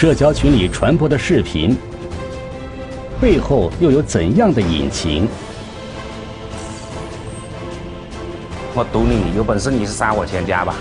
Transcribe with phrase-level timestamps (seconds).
[0.00, 1.76] 社交群里传播的视频
[3.20, 5.28] 背后又有怎样的隐情？
[8.72, 10.74] 我赌你有本事，你是杀我全家吧！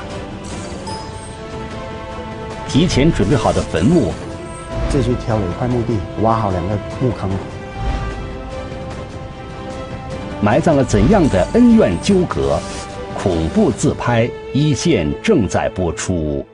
[2.65, 4.13] 提前准备好的坟墓，
[4.89, 7.29] 这就挑了一块墓地，挖好两个墓坑，
[10.41, 12.57] 埋葬了怎样的恩怨纠葛？
[13.21, 16.45] 恐怖自拍一线正在播出。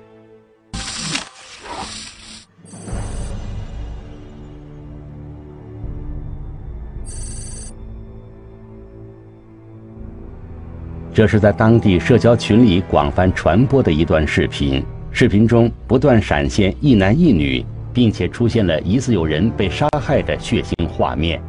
[11.16, 14.86] 这是在当地社交群里广泛传播的一段视频。
[15.12, 21.42] 视频中不断闪现一男一女，并且出现了疑似有人被杀害的血腥画面。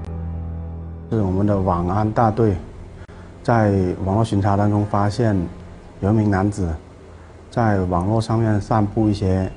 [1.11, 2.55] 是我们的网安大队
[3.43, 3.73] 在
[4.05, 5.37] 网络巡查当中发现，
[5.99, 6.73] 有一名男子
[7.51, 9.51] 在网络上面散布一些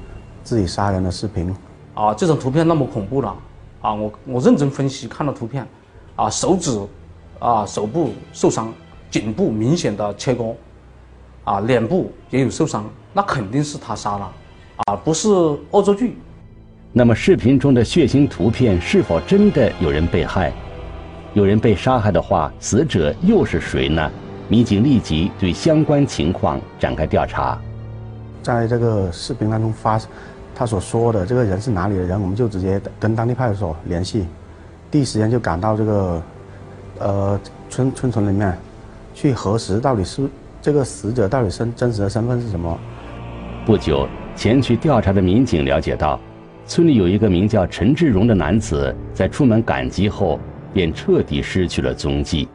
[0.43, 1.55] 自己杀人的视频。
[1.93, 3.35] 啊，这种图片那么恐怖了！
[3.81, 5.67] 啊，我我认真分析看了图片，
[6.15, 6.81] 啊，手指，
[7.37, 8.73] 啊，手部受伤。
[9.09, 10.53] 颈部明显的切割，
[11.43, 14.31] 啊，脸部也有受伤，那肯定是他杀了，
[14.85, 15.29] 啊不是
[15.71, 16.17] 恶作剧。
[16.91, 20.53] 那么视频中的血腥图片是否真的有人被害？
[21.33, 24.11] 有人被杀害的话，死者又是谁呢？
[24.47, 27.59] 民警立即对相关情况展开调查。
[28.41, 29.99] 在这个视频当中发，
[30.55, 34.25] 他所说的这个人是哪里的人，我们就直接跟当地派出所联系，
[34.89, 36.23] 第一时间就赶到这个，
[36.99, 38.57] 呃，村村村里面。
[39.19, 40.29] 去核实到底是
[40.61, 42.79] 这个死者到底身真实的身份是什么？
[43.65, 46.17] 不久，前去调查的民警了解到，
[46.65, 50.39] 村里有一个名叫陈志荣的男子，在出门赶集后
[50.73, 52.47] 便彻底失去了踪迹。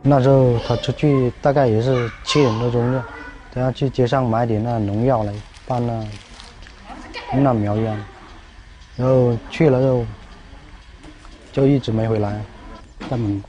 [0.00, 3.04] 那时候他出去大概也是七点多钟了，
[3.52, 5.34] 等下去街上买点那农药来
[5.66, 6.06] 办那
[7.36, 7.96] 那苗药，
[8.96, 10.06] 然后去了就
[11.52, 12.40] 就一直没回来，
[13.10, 13.42] 他们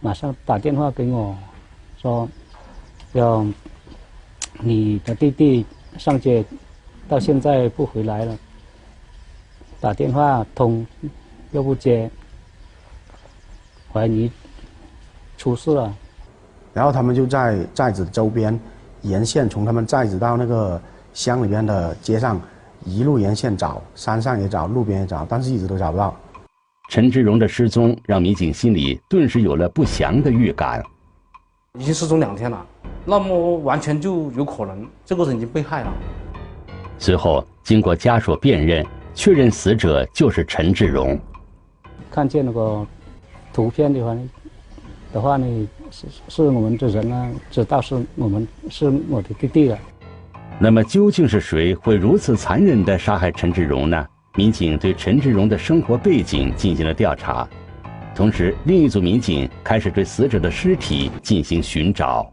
[0.00, 1.34] 马上打电话给我。
[2.02, 2.28] 说，
[3.12, 3.46] 要
[4.58, 5.64] 你的弟弟
[5.98, 6.44] 上街，
[7.08, 8.36] 到现在不回来了。
[9.80, 10.84] 打电话通，
[11.52, 12.10] 又不接，
[13.92, 14.28] 怀疑
[15.38, 15.94] 出事了。
[16.74, 18.58] 然后他们就在寨子周边
[19.02, 20.80] 沿线，从他们寨子到那个
[21.12, 22.40] 乡里边的街上，
[22.84, 26.16] 一路沿线找，山上也找，路边也找，但是一直都找不到。
[26.88, 30.82] 陈志荣的失踪让民警心里顿时有了不祥的预感。
[31.80, 32.66] 已经失踪两天了，
[33.02, 35.90] 那么完全就有可能这个人已经被害了。
[36.98, 41.18] 随后，经过家属辨认，确认死者就是陈志荣。
[42.10, 42.86] 看见那个
[43.54, 44.14] 图片的话，
[45.14, 49.78] 的话呢，是是我们的人呢，知道是我们是我的弟弟了。
[50.58, 54.06] 那么，究竟是谁会如此残忍地杀害陈志荣呢？
[54.34, 57.48] 民警对陈志荣的生活背景进行了调查。
[58.14, 62.30] 同时，另一组民警开始对死者的尸体进行寻找，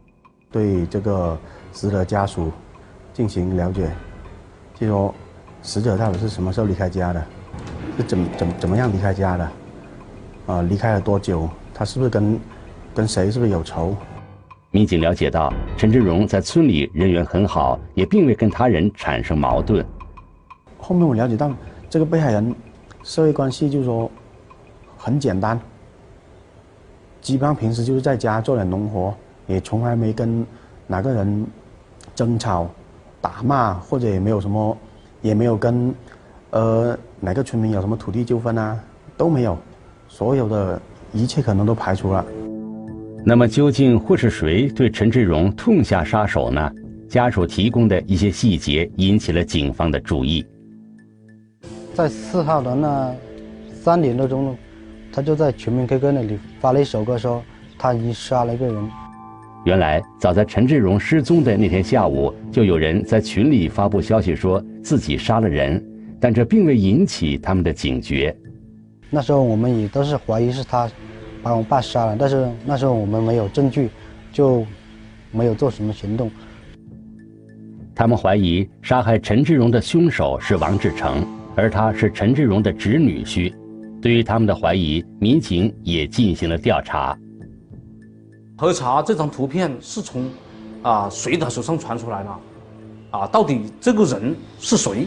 [0.52, 1.36] 对这个
[1.72, 2.52] 死者家属
[3.14, 3.90] 进行了解，
[4.78, 5.14] 就说
[5.62, 7.26] 死者到底是什么时候离开家的，
[7.96, 9.52] 是怎怎怎么样离开家的，
[10.46, 11.48] 啊，离开了多久？
[11.74, 12.38] 他是不是跟
[12.94, 13.96] 跟谁是不是有仇？
[14.70, 19.84] 民警了解到，陈志荣在村里人缘很好，也并未跟他人产生矛盾。
[20.76, 21.50] 后面我了解到，
[21.88, 22.54] 这个被害人
[23.02, 24.10] 社会关系就是说
[24.98, 25.58] 很简单。
[27.20, 29.14] 基本上平时就是在家做点农活，
[29.46, 30.44] 也从来没跟
[30.86, 31.46] 哪个人
[32.14, 32.68] 争吵、
[33.20, 34.76] 打骂，或者也没有什么，
[35.20, 35.94] 也没有跟
[36.50, 38.78] 呃哪个村民有什么土地纠纷啊，
[39.16, 39.56] 都没有，
[40.08, 40.80] 所有的
[41.12, 42.24] 一切可能都排除了。
[43.24, 46.72] 那么究竟会是谁对陈志荣痛下杀手呢？
[47.08, 50.46] 家属提供的一些细节引起了警方的注意。
[51.92, 53.12] 在四号的那
[53.82, 54.56] 三点多钟。
[55.20, 57.44] 他就在全民 K 歌那里发了一首歌，说
[57.76, 58.90] 他已经杀了一个人。
[59.66, 65.84] 原来，早在陈志荣失踪的那天下午，就有人在群里发布消息，说自己杀了人，
[66.18, 68.34] 但这并未引起他们的警觉。
[69.10, 70.90] 那时候我们也都是怀疑是他
[71.42, 73.90] 把我爸杀了，但是那时候我们没有证据，
[74.32, 74.64] 就
[75.32, 76.30] 没有做什么行动。
[77.94, 81.22] 他们怀疑杀害陈志荣的凶手是王志成，
[81.54, 83.52] 而他是陈志荣的侄女婿。
[84.02, 87.16] 对于他们的怀疑，民警也进行了调查，
[88.56, 90.30] 核查这张图片是从
[90.82, 92.30] 啊谁的手上传出来的，
[93.10, 95.06] 啊，到底这个人是谁？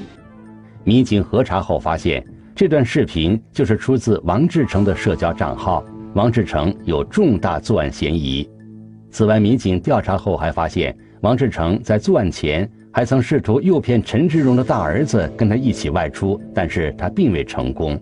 [0.84, 2.24] 民警核查后发现，
[2.56, 8.48] 这段视频就是出自王志成的社交账号，王志成有重大作案嫌疑。
[9.10, 18.00] 此外，民警调查后还发现，王志成在作案前还曾试图诱骗陈志荣的大儿子跟他一起外出，但是他并未成功。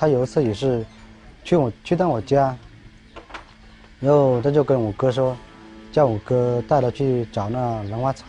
[0.00, 0.82] 他有一次也是
[1.44, 2.56] 去我去到我家，
[4.00, 5.36] 然后他就跟我哥说，
[5.92, 8.28] 叫我哥带他去找那兰花草。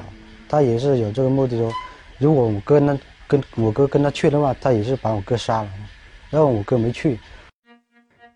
[0.50, 1.71] 他也是有这个目的说，
[2.18, 5.69] 如果我哥那跟我哥跟他去的话，他也是把我哥杀了。
[6.29, 7.18] 然后我哥没去。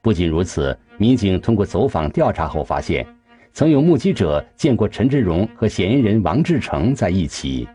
[0.01, 3.05] 不仅如此，民警通过走访调查后发现，
[3.51, 7.67] 曾有目击者见过陈志荣和嫌疑人王志成在一起。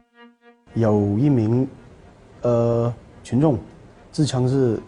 [0.72, 1.68] 有一名
[2.40, 2.90] 呃
[3.22, 3.58] 群众
[4.10, 4.80] 自称是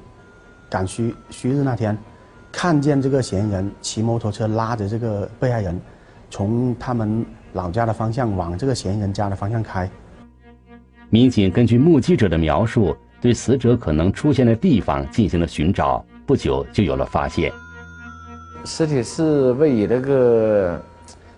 [0.72, 1.94] 赶虚虚日那天，
[2.50, 5.78] 看见这个嫌疑人骑摩托车拉着这个被害人，
[6.30, 7.22] 从他们。
[7.54, 9.86] 老家的方向往这个嫌疑人家的方向开。
[11.10, 17.52] 民警根据目击者的描述，对死者可能出现的地方进行了寻找，不久就有了发现。
[18.64, 20.82] 尸体是位于那个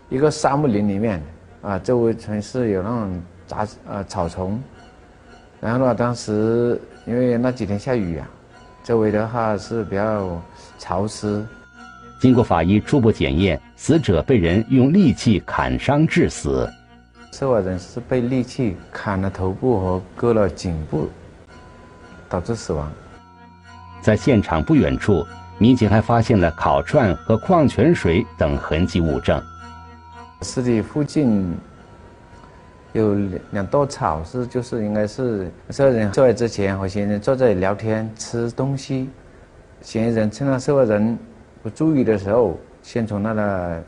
[0.09, 1.21] 一个沙木林里面，
[1.63, 4.57] 啊，周围全是有那种杂呃草丛。
[5.61, 8.31] 然后的话，当时因为那几天下雨啊，
[8.85, 10.41] 周围的话是比较
[10.79, 11.45] 潮湿。
[12.21, 16.71] 经过法医初步检验，死者被人用利器砍伤致死。
[17.33, 21.09] 受害人是被利器砍了头部和割了颈部，
[22.29, 22.93] 导致死亡。
[24.03, 25.27] 在现场不远处，
[25.59, 29.43] 民警还发现了烤串和矿泉水等痕迹物证。
[30.43, 31.57] 尸体附近
[32.95, 39.11] 有两两道草，是就是应该是受害人受害之前和嫌疑人坐在聊天吃东西，
[39.81, 41.19] 嫌疑人趁那受害人。
[41.61, 43.83] 不注意的时候，先从他的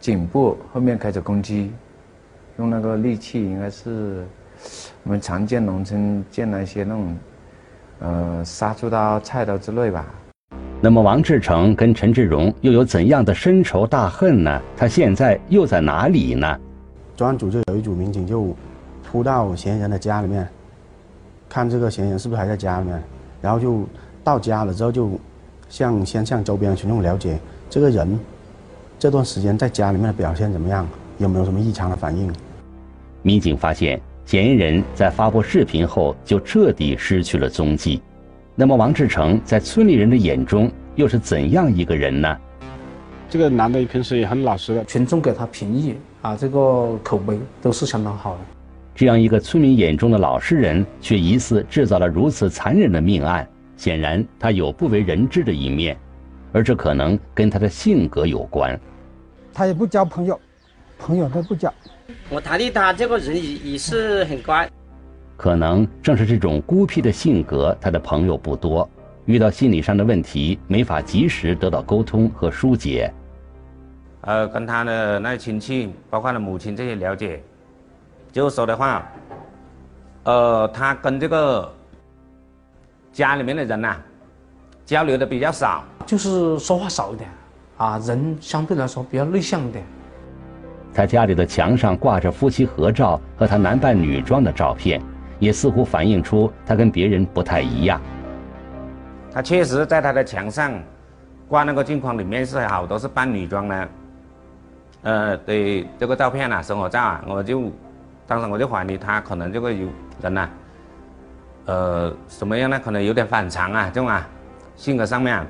[0.00, 1.72] 颈部后面开始攻击，
[2.56, 4.24] 用那个利器，应该是
[5.02, 7.18] 我们常见农村见那些那种，
[7.98, 10.06] 呃，杀猪刀、菜刀之类吧。
[10.80, 14.62] 那么王志成跟陈志荣又有怎样的深仇大恨呢？
[14.76, 16.58] 他现在又在哪里呢？
[17.18, 18.56] 专案组就有一组民警就
[19.02, 20.48] 扑到嫌疑人的家里面，
[21.48, 23.02] 看这个嫌疑人是不是还在家里面，
[23.42, 23.84] 然后就
[24.22, 25.10] 到家了之后就。
[25.70, 27.38] 向先向周边的群众了解
[27.68, 28.18] 这个人
[28.98, 30.88] 这段时间在家里面的表现怎么样，
[31.18, 32.32] 有没有什么异常的反应？
[33.20, 38.00] 民警发现嫌疑人在发布视频后就彻底失去了踪迹。
[38.54, 42.34] 那么王志成在村里人的眼中又是怎样一个人呢？
[43.28, 45.94] 这个男的平时也很老实的，群众给他评议
[46.28, 48.40] 啊，这个口碑都是相当好的。
[48.94, 53.48] 这样一个村民眼中的老实人，却疑似制造了如此残忍的命案。
[53.78, 55.96] 显然，他有不为人知的一面，
[56.52, 58.78] 而这可能跟他的性格有关。
[59.54, 60.38] 他也不交朋友，
[60.98, 61.72] 朋友都不交。
[62.28, 64.68] 我谈的他这个人也也是很乖。
[65.34, 68.86] 可能正是这种孤僻的性格，他的朋友不多，
[69.24, 73.10] 遇到心理上的问题，没法及时得到沟通和疏解。
[74.28, 77.42] 呃，跟他的那些亲戚，包括他母亲这些了解，
[78.30, 79.10] 就说的话，
[80.24, 81.74] 呃，他跟这个。
[83.10, 83.96] 家里面的人呐，
[84.84, 87.28] 交流的比较少，就是说话少一点，
[87.78, 89.82] 啊，人相对来说比较内向一点。
[90.94, 95.02] 他家里的墙上挂着夫妻合照和他男扮女装的照片，
[95.40, 97.98] 也似乎反映出他跟别人不太一样。
[99.32, 100.72] 他确实在他的墙上
[101.48, 103.88] 挂那个镜框里面是好多是扮女装的，
[105.02, 107.70] 呃，对这个照片啊，生活照啊，我就
[108.26, 109.86] 当时我就怀疑他可能这个有
[110.20, 110.48] 人呐。
[111.66, 112.80] 呃，什么样呢？
[112.82, 114.26] 可能有点反常啊，这种啊，
[114.74, 115.46] 性格上面。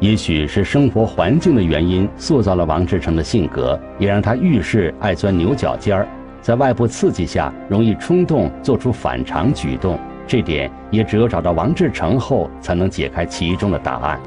[0.00, 6.08] 也许是生活环境的原因，塑造了王志成的性格，也让他遇事爱钻牛角尖儿，
[6.40, 9.98] 在外部刺激下容易冲动，做出反常举动。
[10.26, 14.18] 这点也只有找到王志成后，才能解开其中的答案。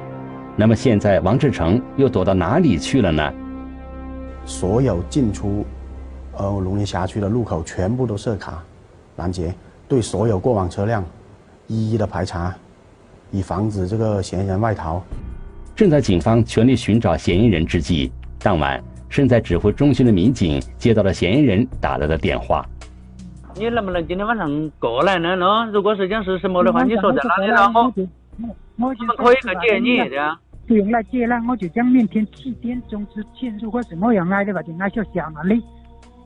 [0.56, 3.34] 那么现在，王志成又躲到哪里去了呢？
[4.46, 5.66] 所有进出，
[6.38, 8.64] 呃，龙岩辖区的路口全部都设卡
[9.18, 9.54] 拦截。
[9.88, 11.04] 对所有过往车辆
[11.68, 12.56] 一一的排查，
[13.32, 15.02] 以防止这个嫌疑人外逃。
[15.76, 22.66] 正在警方全力寻找嫌疑人之际，当晚身在指挥中心的民警接到了嫌疑人打来的电话。
[23.56, 25.36] 你能不能今天晚上过来呢？
[25.38, 27.72] 喏，如果是讲是什么的话，你说在哪里呢？
[28.78, 30.38] 我我们可以去接你，这样。
[30.68, 35.64] 不用来接了，我就讲明天七点钟之前，如果是我要来的话，就来学校那里。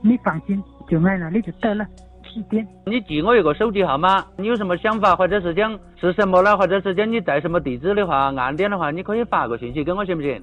[0.02, 1.86] 你放心，就来那里就得了。
[2.24, 10.42] 七点你记我一个手机号码，你有什么想法，或者是讲是什么了，或者是讲你在什么地址的话，暗点的话，你可以发个信息给我，行不行？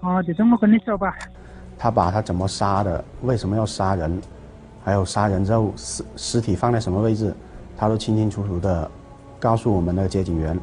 [0.00, 1.14] 哦，就这么跟你说吧。
[1.76, 4.20] 他把他怎么杀的，为什么要杀人，
[4.82, 7.34] 还有杀人之后尸尸体放在什么位置，
[7.76, 8.90] 他都清清楚楚的
[9.38, 10.58] 告诉我们那个接警员，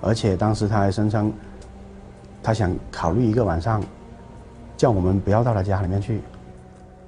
[0.00, 1.30] 而且当时他还声称，
[2.42, 3.80] 他想考虑一个晚上，
[4.76, 6.20] 叫我们不要到他家里面去。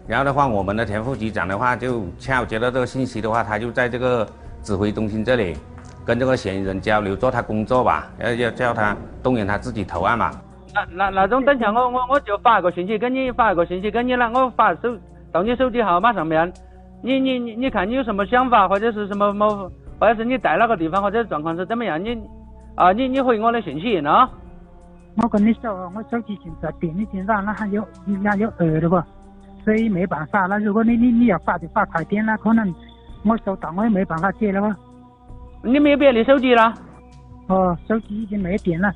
[0.07, 4.26] 然后的话，我们的田副局长的话就恰好接到这个信息的话，他就在这个
[4.62, 5.57] 指挥中心这里
[6.05, 10.31] 跟这个嫌疑人交流，做他工作吧，要要叫他动员他自己投案嘛。
[10.75, 14.95] 那那那种等下我我我就发一个信息给你，发一个信息给你了，我发手
[15.33, 16.53] 到你手机号码上面，
[17.00, 22.21] 你你你你看你有什么想法或者是什么某，或者是你在哪个地方或者状况是怎么样，你
[22.75, 24.29] 啊你你回我的信息啊。
[25.16, 29.00] 我跟你说，我手机现在电已经上，那还有那有二的不，
[29.64, 30.47] 所以没办法。
[30.47, 32.75] 那如果你你你要发就发快点了，可能
[33.23, 35.68] 我收到我也没办法接了不。
[35.68, 36.75] 你没有别的手机了？
[37.47, 38.92] 哦，手机已经没电了。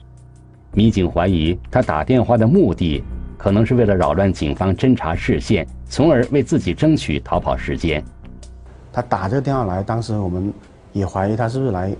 [0.73, 3.03] 民警怀疑他打电话的目的，
[3.37, 8.03] 可能是为了扰乱警方侦查视线，从而为自己争取逃跑时间。
[8.93, 10.53] 他打这个电话来，当时我们
[10.93, 11.95] 也怀疑他是不是来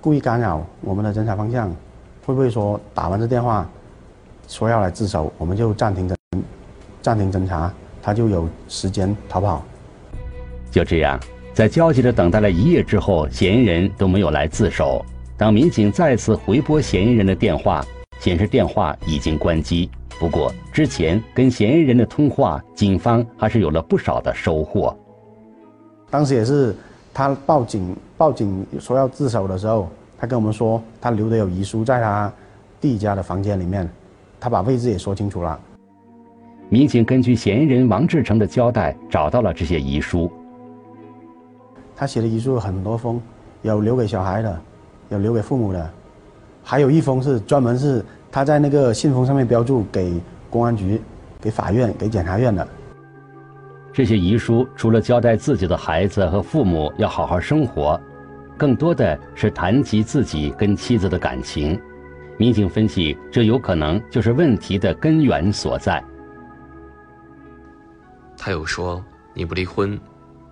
[0.00, 1.70] 故意干扰我们的侦查方向。
[2.28, 3.66] 会不会说打完这电话，
[4.48, 6.14] 说要来自首，我们就暂停侦
[7.00, 9.64] 暂停侦查，他就有时间逃跑？
[10.70, 11.18] 就这样，
[11.54, 15.02] 在焦急的等待了一夜之后，嫌疑人都没有来自首。
[15.38, 17.82] 当民警再次回拨嫌疑人的电话，
[18.20, 19.90] 显示电话已经关机。
[20.20, 24.94] 不过，之前跟嫌疑人的通话，警方还是有了不少的收获。
[26.10, 26.76] 当时也是
[27.14, 29.88] 他报警报警说要自首的时候。
[30.18, 32.32] 他跟我们说，他留的有遗书在他
[32.80, 33.88] 弟家的房间里面，
[34.40, 35.58] 他把位置也说清楚了。
[36.68, 40.30] 民警根据嫌疑人王志成的交代，找到了这些遗书。
[41.96, 43.20] 他写的遗书有很多封，
[43.62, 44.60] 有留给小孩的，
[45.08, 45.90] 有留给父母的，
[46.62, 50.20] 还有一封是专门是他在那个信封上面标注给
[50.50, 51.00] 公安局、
[51.40, 52.66] 给法院、给检察院的。
[53.92, 58.00] 这些遗书除了交代自己的孩子和父母要好好生活。
[58.58, 61.80] 更多的是谈及自己跟妻子的感情，
[62.36, 66.02] 民警分析，这有可能就是问题的根源所在。
[68.36, 69.98] 他又说：“你不离婚，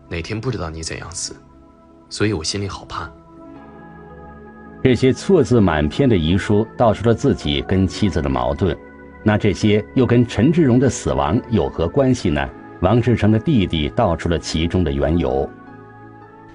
[0.08, 1.34] 哪天不知道你怎样死，
[2.08, 3.10] 所以我心里好怕。”
[4.82, 8.76] 这些错字满篇的遗书道出了自己跟妻子的矛盾，
[9.24, 12.48] 那这些又跟陈志荣的死亡有何关系呢？
[12.82, 15.48] 王志成的弟弟道出了其中的缘由。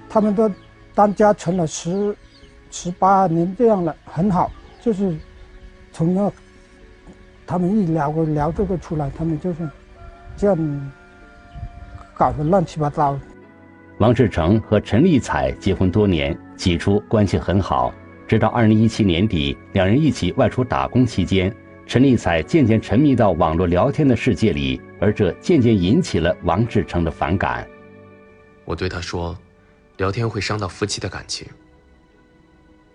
[0.08, 0.50] 他们都。
[0.94, 2.16] 当家存了十、
[2.70, 4.52] 十八年这样了，很好。
[4.82, 5.16] 就是
[5.92, 6.32] 从那
[7.46, 9.70] 他们一聊个聊这个出来，他们就是
[10.36, 10.92] 这样
[12.16, 13.20] 搞得乱七八糟。
[14.00, 17.94] 王志成和陈丽彩结婚多年，起初关系很好，
[18.28, 21.54] 直到二零一七年底，两人一起外出打工期间，
[21.86, 27.68] 陈丽彩渐渐沉迷到网络聊天的世界里，而这渐渐引起了王志成的反感。
[28.66, 29.38] 我对他说。
[29.98, 31.48] 聊天会伤到夫妻的感情。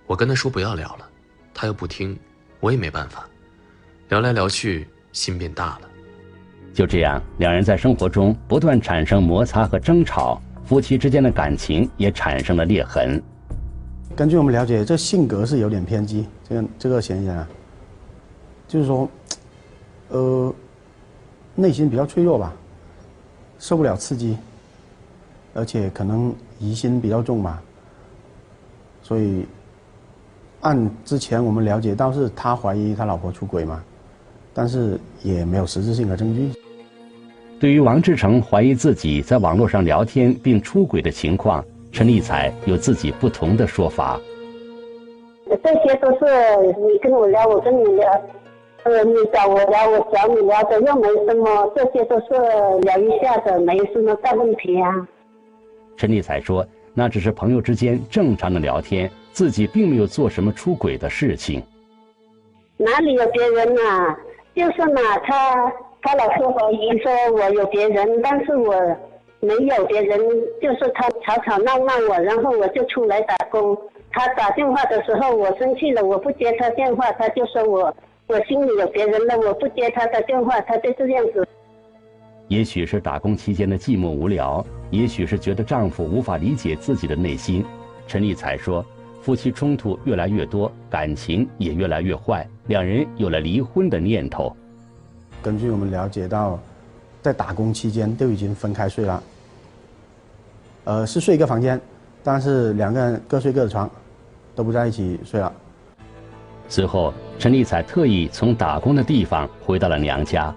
[0.06, 1.08] 我跟他说不要聊了，
[1.52, 2.18] 他又不听，
[2.60, 3.28] 我也没办法。
[4.08, 5.88] 聊来聊去，心变大了。
[6.72, 13.22] 就这样，两人在生活中不断产生摩擦和争吵，夫妻之间的感情也产生了裂痕。
[14.14, 16.26] 根据我们了解，这性格是有点偏激。
[16.48, 17.46] 这个这个嫌疑人，
[18.68, 19.08] 就是说，
[20.08, 20.54] 呃，
[21.54, 22.52] 内心比较脆弱吧，
[23.58, 24.36] 受不了刺激。
[25.56, 27.58] 而且可能疑心比较重嘛，
[29.02, 29.46] 所以
[30.60, 33.82] 按之前我们了解到是他怀疑他老婆出轨嘛，
[34.52, 36.50] 但是也没有实质性的证据。
[37.58, 44.20] 对于王志成怀疑自己在网络上聊天并出轨的情况，陈立彩有自己不同的说法。
[45.48, 46.26] 这些都是
[46.78, 48.10] 你跟我聊，我跟你聊，
[48.84, 52.26] 呃，你找我聊，我找你聊的，又没什么，这些都是
[52.82, 55.08] 聊一下的，没什么大问题啊。
[55.96, 61.62] 陈丽彩说：“那只是朋友之间正常的聊天，自己并没有做什么出轨的事情。
[62.76, 64.14] 哪里有别人呐？
[64.54, 65.72] 就是嘛，他
[66.02, 68.74] 他老是怀疑说我有别人，但是我
[69.40, 70.18] 没有别人，
[70.60, 73.76] 就是他吵吵闹闹我，然后我就出来打工。
[74.10, 77.94] 他打电话的时候，我生气了，我不接他电话，他就说我
[78.26, 81.46] 我心里有别人了，我不接他的电话，他就这样子。”
[82.48, 87.64] 也许是打工期间的寂寞无聊，也许是觉得丈夫无法理解自己的内心。
[88.06, 88.86] 陈丽彩说，
[89.20, 94.56] 夫妻冲突越来越多，感情也越来越坏，两人有了离婚的念头。
[95.42, 96.58] 根据我们了解到，
[97.20, 99.22] 在打工期间都已经分开睡了，
[100.84, 101.80] 呃，是睡一个房间，
[102.22, 103.90] 但是两个人各睡各的床，
[104.54, 105.52] 都不在一起睡了。
[106.68, 110.54] 随后，陈丽彩特意从打工的地方回到了娘家。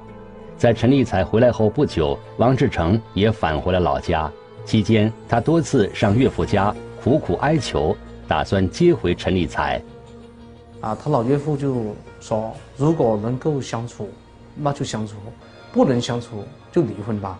[0.60, 4.30] 在陈立彩回来后不久，王志成也返回了老家。
[4.66, 7.96] 期间，他多次上岳父家苦苦哀求，
[8.28, 9.82] 打算接回陈立彩。
[10.82, 14.10] 啊，他老岳父就说：“如果能够相处，
[14.54, 15.14] 那就相处；
[15.72, 17.40] 不能相处，就离婚吧。”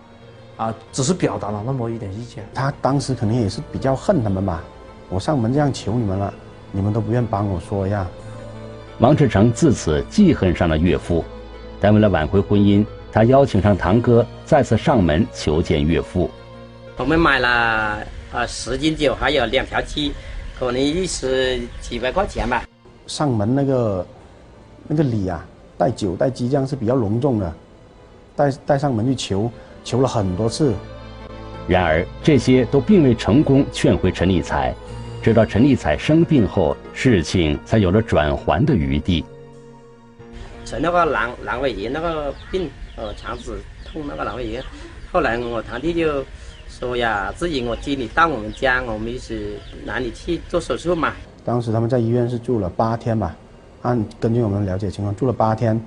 [0.56, 2.46] 啊，只是表达了那么一点意见。
[2.54, 4.64] 他当时肯定也是比较恨他们吧，
[5.10, 6.34] 我上门这样求你们了，
[6.72, 8.08] 你们都不愿帮我说一下。
[9.00, 11.22] 王志成自此记恨上了岳父，
[11.82, 16.30] 但为了挽回婚姻，他邀请上堂哥再次上门求见岳父。
[16.98, 18.00] 我们买了
[18.34, 20.12] 呃十斤酒，还有两条鸡，
[20.60, 22.64] 可能一时几百块钱吧。
[23.08, 24.06] 上门那个
[24.88, 25.44] 那个礼啊，
[25.78, 27.54] 带酒带鸡这样是比较隆重的，
[28.36, 29.52] 带带上门去求，
[29.84, 30.74] 求了很多次。
[31.68, 34.76] 然而这些都并未成功劝回陈立才。
[35.22, 39.26] 直到陈立才生病后，事情才有了转圜的余地。
[40.64, 44.62] 陈那个阑阑尾炎那个病，呃，肠子痛那个阑尾炎，
[45.10, 46.24] 后来我堂弟就
[46.68, 51.14] 说呀，自己我接你到我们家，我们一起拿你去做手术嘛。
[51.46, 53.34] 当时他们在医院是住了八天吧，
[53.84, 55.80] 按根据我们了解情况住了八天，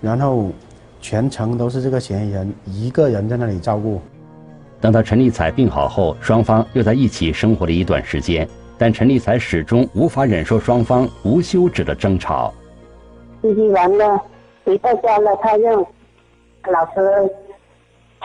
[0.00, 0.52] 然后
[1.00, 4.00] 全程都是这个嫌疑人一个人在那里照顾。
[4.80, 8.48] 等到陈立彩病好后，双方又在一起生活了一段时间。
[8.78, 12.52] 但陈立彩始终无法忍受双方无休止的争吵。
[13.40, 14.20] 出去完了，
[14.64, 15.86] 回到家了，他又
[16.70, 17.34] 老师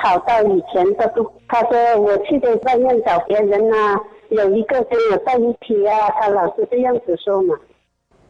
[0.02, 1.32] 吵到以前的都。
[1.48, 3.98] 他说我去在外面找别人啊，
[4.30, 7.56] 有一个跟我在一起啊，他老是这样子说嘛。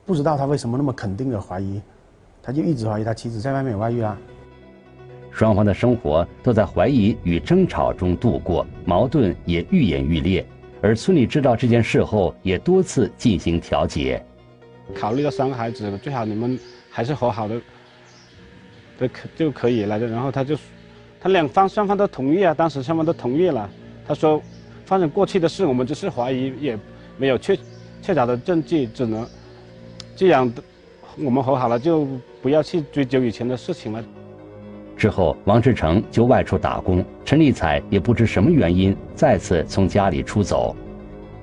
[0.05, 1.81] 不知道他为什么那么肯定的怀疑，
[2.41, 4.17] 他就一直怀疑他妻子在外面有外遇啊。
[5.31, 10.45] 双方的生活都在怀疑与争吵中度过，矛盾也愈演愈烈。
[10.81, 14.23] 而村里知道这件事后，也多次进行调解。
[14.95, 16.57] 考虑到三个孩子，最好你们
[16.89, 17.59] 还是和好的，
[18.97, 19.99] 都可就可以了。
[19.99, 20.57] 然后他就，
[21.19, 23.69] 他两方双方都同意啊，当时双方都同意了。
[24.07, 24.41] 他说，
[24.85, 26.77] 发生过去的事，我们只是怀疑，也
[27.17, 27.57] 没有确
[28.01, 29.27] 确凿的证据，只能
[30.15, 30.51] 这样，
[31.17, 32.07] 我们和好了，就
[32.41, 34.03] 不要去追究以前的事情了。
[34.95, 40.75] 之后，王志成就外出打工，陈立彩也不知什么原因再次从家里出走。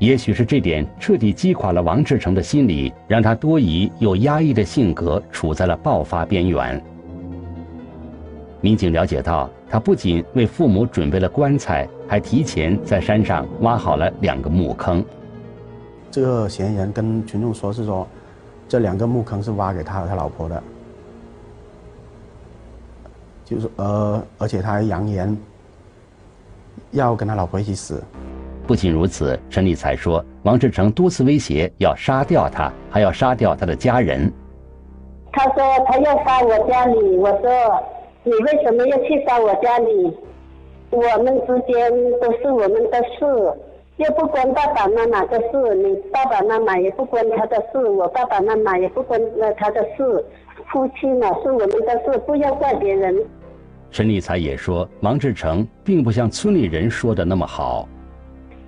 [0.00, 6.82] 也许是这点彻底击垮了王志成的心理，让他多疑又压抑的性格处在了爆发边缘。
[8.64, 15.04] 民警了解到，他不仅为父母准备了棺材，还提前在山上挖好了两个墓坑。
[16.10, 18.08] 这个嫌疑人跟群众说是说，
[18.66, 20.62] 这两个墓坑是挖给他和他老婆的。
[23.44, 25.36] 就是呃，而且他还扬言
[26.92, 28.02] 要跟他老婆一起死。
[28.66, 34.32] 不仅如此，陈立才说，王志成多次威胁要杀掉他，还要杀掉他的家人。
[35.30, 37.84] 他说他要杀我家里，我说
[38.24, 40.12] 你为什么要去杀我家里？
[40.90, 43.26] 我们之间都是我们的事，
[43.96, 49.20] 又不关爸爸妈妈的事，你爸爸妈妈也不关他的事，我爸爸妈妈也不关
[49.58, 50.24] 他的事。
[50.72, 53.14] 夫妻嘛，是我们的事，不要怪别人。
[53.90, 57.86] 陈立才也说，王志成并不像村里人说的那么好。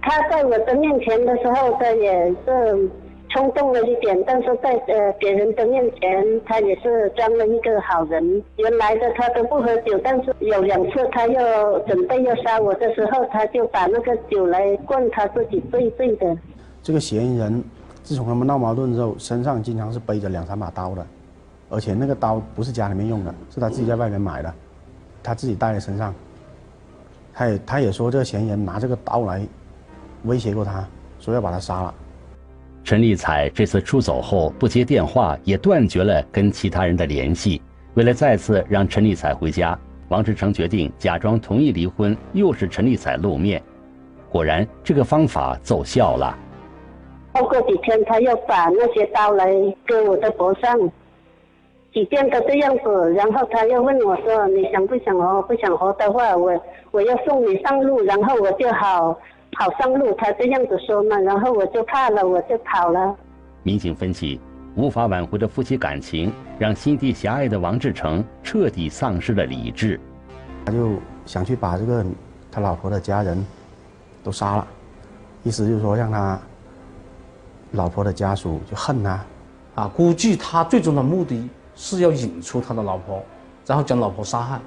[0.02, 2.88] 他在我的面前的时候，他也是
[3.36, 8.42] 冲动了一点，但是在呃别人的面前，他也是装了一个好人。
[8.56, 16.34] 原来的他都不喝酒，但是有两次他要准备要杀我的时候，他就把那个酒来灌他自己醉醉的。
[16.82, 17.62] 这个嫌疑人
[18.02, 21.06] 自从他们闹矛盾之后，身上经常是背着两三把刀的。
[21.68, 24.50] 而且那个刀不是家里面用的，是他自己在外面买的，
[25.22, 26.14] 他自己带在身上。
[27.34, 29.46] 他也他也说这个嫌疑人拿这个刀来
[30.24, 30.82] 威胁过他，
[31.18, 31.94] 说要把他杀了。
[32.86, 37.60] 陈立彩这次出走后不接电话，也断绝了跟其他人的联系。
[37.94, 39.76] 为了再次让陈立彩回家，
[40.08, 43.60] 王志成决定假装同意离婚，诱使陈立彩露面。
[44.30, 46.38] 果然，这个方法奏效了。
[47.32, 49.52] 过几天，他又把那些刀来
[49.84, 50.78] 割我的脖上。
[51.92, 55.42] 几遍都这样子，然后他又问我说：“你想不想活？
[55.42, 56.52] 不想活的话，我
[56.92, 59.18] 我要送你上路，然后我就好
[59.58, 63.14] 好上路。”他这样子说嘛，然后我就怕了，我就跑了。
[63.62, 64.40] 民警分析，
[64.74, 70.00] 无法挽回的夫妻感情，让心地狭隘的王志成彻底丧失了理智。
[70.64, 72.04] 他就想去把这个
[72.50, 73.44] 他老婆的家人
[74.22, 74.66] 都杀了，
[75.42, 76.38] 意思就是说让他
[77.72, 79.20] 老婆的家属就恨他。
[79.74, 81.48] 啊，估计他最终的目的。
[81.78, 83.22] 是要引出他的老婆，
[83.66, 84.58] 然后将老婆杀害。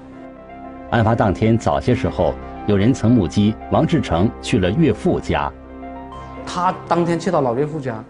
[0.92, 2.32] 案发当天早些时候，
[2.70, 5.52] 有人曾目击王志成去了岳父家。
[6.46, 8.00] 他当天去到老岳父家，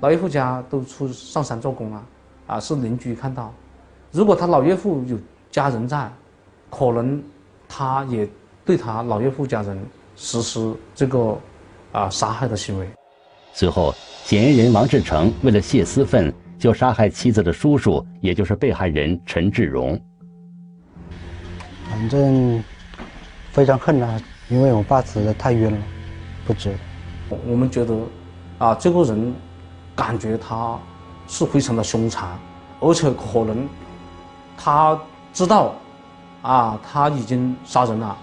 [0.00, 2.02] 老岳父家都出上山做工了，
[2.46, 3.52] 啊是邻居看到。
[4.10, 5.18] 如果他老岳父有
[5.50, 6.10] 家人在，
[6.70, 7.22] 可能
[7.68, 8.26] 他也
[8.64, 9.78] 对他老岳父家人
[10.16, 11.38] 实施这个
[11.92, 12.88] 啊杀害的行为。
[13.52, 16.32] 随后，嫌疑人王志成为了泄私愤。
[16.58, 20.00] 就杀害妻子的叔叔，也就是被害人陈志荣。
[21.90, 22.64] 反正
[23.56, 24.20] 非常恨他。
[24.50, 25.78] 因为我爸死的太冤了，
[26.46, 26.72] 不值。
[27.48, 27.94] 我们觉得，
[28.58, 29.34] 啊，这个人
[29.96, 30.78] 感觉他
[31.26, 32.28] 是非常的凶残，
[32.80, 33.66] 而且可能
[34.58, 35.00] 他
[35.32, 35.74] 知道，
[36.42, 38.14] 啊，他已经杀人了，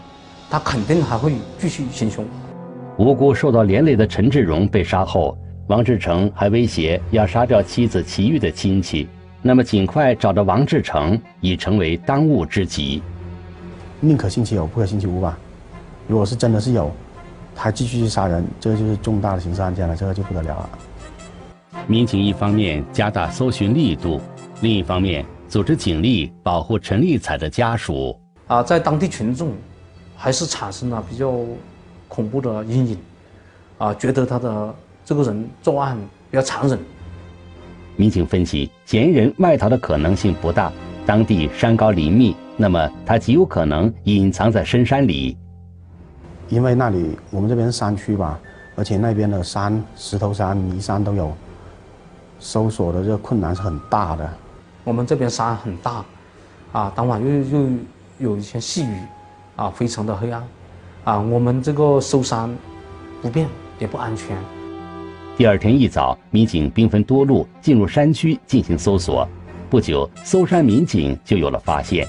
[0.51, 2.23] 他肯定还会继续行凶。
[2.97, 5.35] 无辜受到连累的陈志荣被杀后，
[5.67, 9.09] 王志成还威胁要杀掉妻子齐玉的亲戚。
[9.41, 13.03] 那么，尽快找到王志成已成为当务之急。
[14.03, 15.37] 宁可信其有，不可信其无吧。
[16.09, 16.91] 如果是真的是有，
[17.55, 20.69] 还继续去杀人，这个就是重大的刑事案件了，这个就不得了了。
[21.87, 24.19] 民警一方面加大搜寻力度，
[24.59, 28.19] 另一方面组织警力保护陈丽彩的家属。
[28.47, 29.53] 啊，在当地群众
[30.17, 31.33] 还是产生了比较
[32.09, 32.97] 恐怖的阴影，
[33.77, 35.97] 啊，觉得他的这个人作案
[36.29, 36.77] 比较残忍。
[37.95, 40.69] 民警分析，嫌疑人外逃的可能性不大，
[41.05, 45.37] 当地山高林密，那么它极有可能隐藏在深山里。
[46.49, 48.39] 因为那里我们这边是山区吧，
[48.75, 51.33] 而且那边的山、石头山、泥山都有，
[52.39, 54.29] 搜索的这个困难是很大的。
[54.83, 56.05] 我们这边山很大，
[56.73, 57.69] 啊，当晚又又
[58.19, 58.97] 有一些细雨，
[59.55, 60.43] 啊，非常的黑暗，
[61.05, 62.53] 啊，我们这个搜山
[63.21, 63.47] 不便
[63.79, 64.37] 也不安全。
[65.35, 69.27] 第二天一早，民警兵分多路进入山区进行搜索。
[69.69, 72.07] 不久，搜山民警就有了发现。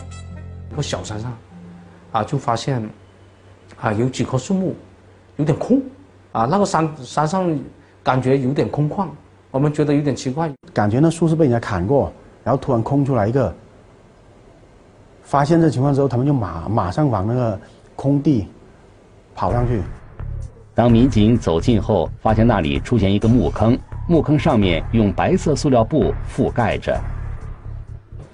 [0.74, 1.32] 一个小山上，
[2.10, 2.82] 啊，就发现，
[3.80, 4.74] 啊，有几棵树木，
[5.36, 5.80] 有点空，
[6.32, 7.56] 啊，那个山山上
[8.02, 9.06] 感觉有点空旷，
[9.52, 13.54] 我们觉得有点奇怪，感觉那树是被人家砍过，然后突然空出来一个。
[15.22, 17.58] 发现这情况之后，他们就马马上往那个
[17.94, 18.48] 空地
[19.34, 19.80] 跑上去。
[20.74, 27.00] 当民警走近后，发现那里出现一个木坑，木坑上面用白色塑料布覆盖着。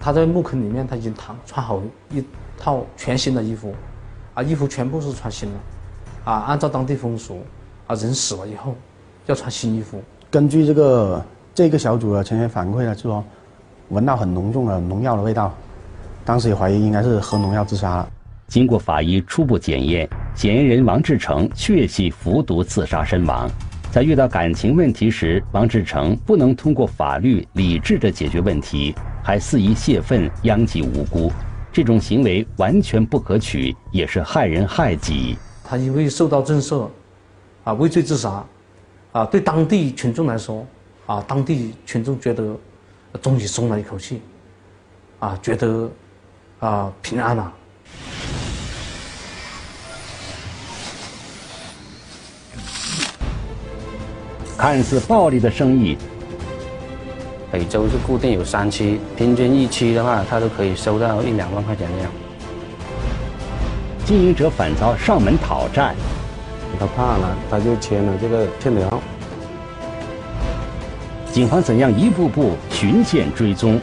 [0.00, 2.24] 他在墓坑里面，他已经躺穿好一
[2.58, 3.74] 套全新的衣服，
[4.32, 5.54] 啊，衣服全部是穿新的，
[6.24, 7.42] 啊，按照当地风俗，
[7.86, 8.74] 啊，人死了以后
[9.26, 10.02] 要穿新衣服。
[10.30, 13.22] 根据这个这个小组的成员反馈呢，就说
[13.90, 15.54] 闻到很浓重的农药的味道，
[16.24, 18.10] 当时也怀疑应该是喝农药自杀了。
[18.46, 20.08] 经过法医初步检验。
[20.36, 23.50] 嫌疑人王志成确系服毒自杀身亡，
[23.90, 28.94] 在遇到感情问题时，王志成不能通过法律理智的解决问题，
[29.30, 31.30] 还肆意泄愤殃及无辜，
[31.72, 35.38] 这种行为完全不可取，也是害人害己。
[35.62, 36.88] 他因为受到震慑，
[37.62, 38.44] 啊，畏罪自杀，
[39.12, 40.66] 啊，对当地群众来说，
[41.06, 42.58] 啊，当地群众觉得
[43.22, 44.20] 终于松了一口气，
[45.20, 45.88] 啊，觉得
[46.58, 47.52] 啊平安了。
[54.58, 55.96] 看似暴力的生意，
[57.52, 62.12] 每周是固定有三期，平均一期的话，他都可以收到一两万块钱这样。
[64.04, 65.94] 经营者反遭上门讨债，
[66.78, 69.02] 他怕了，他就签了这个欠条。
[71.32, 73.80] 警方怎样一步步循线追踪，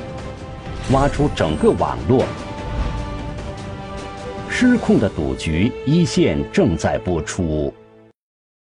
[0.92, 2.24] 挖出整个网络？
[4.50, 7.74] 失控的赌局一线正在播出。